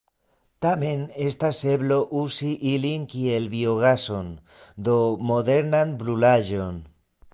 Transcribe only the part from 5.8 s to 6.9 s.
brulaĵon.